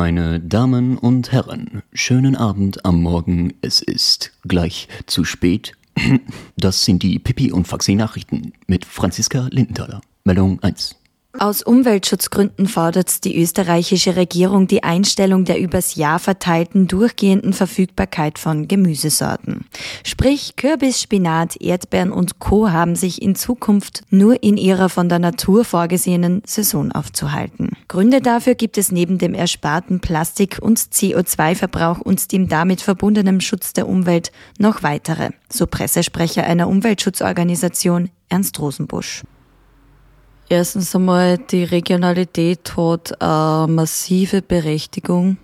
[0.00, 3.54] Meine Damen und Herren, schönen Abend am Morgen.
[3.62, 5.72] Es ist gleich zu spät.
[6.56, 10.00] Das sind die Pipi und Faxi Nachrichten mit Franziska Lindenthaler.
[10.22, 10.94] Meldung 1.
[11.40, 18.66] Aus Umweltschutzgründen fordert die österreichische Regierung die Einstellung der übers Jahr verteilten durchgehenden Verfügbarkeit von
[18.66, 19.64] Gemüsesorten.
[20.04, 22.70] Sprich, Kürbis, Spinat, Erdbeeren und Co.
[22.70, 27.70] haben sich in Zukunft nur in ihrer von der Natur vorgesehenen Saison aufzuhalten.
[27.86, 33.72] Gründe dafür gibt es neben dem ersparten Plastik- und CO2-Verbrauch und dem damit verbundenen Schutz
[33.72, 39.22] der Umwelt noch weitere, so Pressesprecher einer Umweltschutzorganisation Ernst Rosenbusch.
[40.50, 45.36] Erstens einmal, die Regionalität hat eine massive Berechtigung.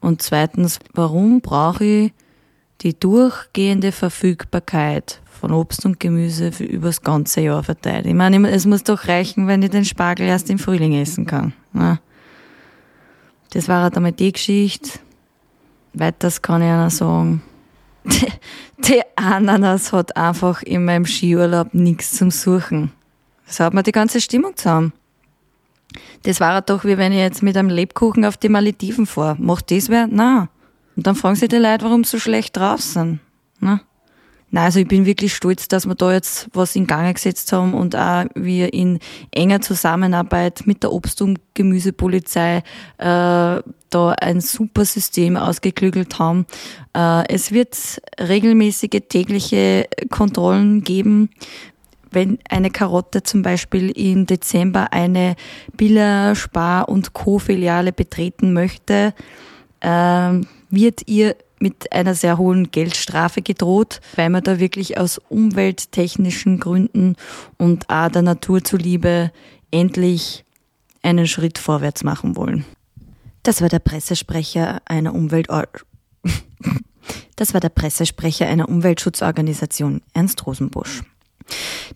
[0.00, 2.12] Und zweitens, warum brauche ich
[2.80, 8.06] die durchgehende Verfügbarkeit von Obst und Gemüse für übers ganze Jahr verteilt?
[8.06, 11.52] Ich meine, es muss doch reichen, wenn ich den Spargel erst im Frühling essen kann.
[11.74, 12.00] Ja.
[13.52, 14.98] Das war halt einmal die Geschichte.
[15.92, 17.42] Weiters kann ich einer sagen.
[18.78, 22.90] Die Ananas hat einfach in meinem Skiurlaub nichts zum Suchen.
[23.46, 24.92] Das hat mir die ganze Stimmung zusammen.
[26.22, 29.36] Das war doch, wie wenn ich jetzt mit einem Lebkuchen auf die Malediven fahre.
[29.38, 30.08] Macht das wer?
[30.10, 30.48] Na.
[30.96, 33.20] Und dann fragen sich die Leute, warum sie so schlecht drauf sind.
[33.60, 33.80] Na.
[34.54, 37.72] Nein, also ich bin wirklich stolz, dass wir da jetzt was in Gang gesetzt haben
[37.72, 38.98] und auch wir in
[39.30, 42.62] enger Zusammenarbeit mit der Obst- und Gemüsepolizei äh,
[42.98, 46.44] da ein super System ausgeklügelt haben.
[46.94, 51.30] Äh, es wird regelmäßige tägliche Kontrollen geben
[52.12, 55.36] wenn eine Karotte zum Beispiel im Dezember eine
[55.76, 59.14] Billa, Spar und Co-Filiale betreten möchte,
[59.80, 60.40] äh,
[60.70, 67.14] wird ihr mit einer sehr hohen Geldstrafe gedroht, weil man da wirklich aus umwelttechnischen Gründen
[67.56, 69.30] und auch der Natur zuliebe
[69.70, 70.44] endlich
[71.02, 72.64] einen Schritt vorwärts machen wollen.
[73.44, 75.48] Das war der Pressesprecher einer Umwelt
[77.36, 81.02] Das war der Pressesprecher einer Umweltschutzorganisation, Ernst Rosenbusch.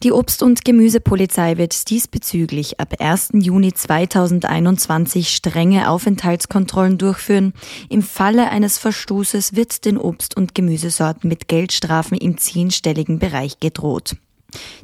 [0.02, 3.30] Die Obst- und Gemüsepolizei wird diesbezüglich ab 1.
[3.34, 7.52] Juni 2021 strenge Aufenthaltskontrollen durchführen.
[7.88, 14.16] Im Falle eines Verstoßes wird den Obst- und Gemüsesorten mit Geldstrafen im zehnstelligen Bereich gedroht.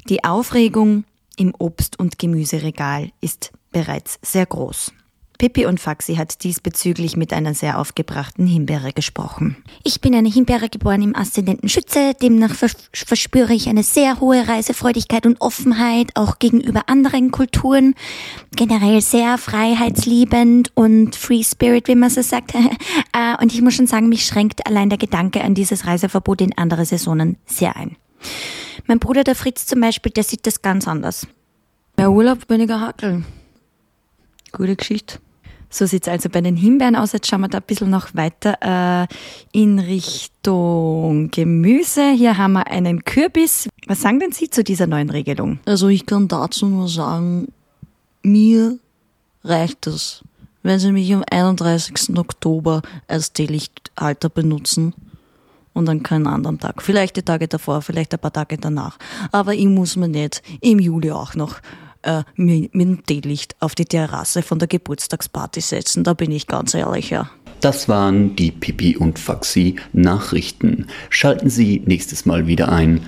[0.08, 1.04] Die Aufregung
[1.36, 4.92] im Obst- und Gemüseregal ist bereits sehr groß.
[5.42, 9.56] Pippi und Faxi hat diesbezüglich mit einer sehr aufgebrachten Himbeere gesprochen.
[9.82, 14.46] Ich bin eine Himbeere geboren im Aszendenten Schütze, demnach vers verspüre ich eine sehr hohe
[14.46, 17.96] Reisefreudigkeit und Offenheit, auch gegenüber anderen Kulturen.
[18.54, 22.54] Generell sehr freiheitsliebend und Free Spirit, wie man so sagt.
[23.14, 26.56] Äh, und ich muss schon sagen, mich schränkt allein der Gedanke an dieses Reiseverbot in
[26.56, 27.96] andere Saisonen sehr ein.
[28.86, 31.26] Mein Bruder, der Fritz zum Beispiel, der sieht das ganz anders.
[31.98, 33.26] Mehr Urlaub, weniger Hackeln.
[34.52, 35.18] Gute Geschichte.
[35.72, 37.12] So sieht's also bei den Himbeeren aus.
[37.12, 42.10] Jetzt schauen wir da ein bisschen noch weiter äh, in Richtung Gemüse.
[42.10, 43.70] Hier haben wir einen Kürbis.
[43.86, 45.60] Was sagen denn Sie zu dieser neuen Regelung?
[45.64, 47.48] Also ich kann dazu nur sagen,
[48.22, 48.78] mir
[49.44, 50.22] reicht es,
[50.62, 52.18] wenn Sie mich am 31.
[52.18, 54.92] Oktober als Teelichthalter benutzen
[55.72, 56.82] und an keinen anderen Tag.
[56.82, 58.98] Vielleicht die Tage davor, vielleicht ein paar Tage danach.
[59.32, 61.60] Aber ich muss mir nicht im Juli auch noch
[62.02, 66.04] äh, mit, dem Teelicht auf die Terrasse von der Geburtstagsparty setzen.
[66.04, 67.30] Da bin ich ganz ehrlich, ja.
[67.60, 70.88] Das waren die Pipi und Faxi Nachrichten.
[71.10, 73.00] Schalten Sie nächstes Mal wieder ein.